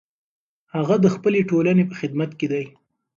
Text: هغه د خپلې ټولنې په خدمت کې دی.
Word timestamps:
هغه 0.75 0.95
د 1.03 1.05
خپلې 1.15 1.39
ټولنې 1.49 1.83
په 1.89 1.95
خدمت 1.99 2.31
کې 2.39 2.47
دی. 2.51 2.65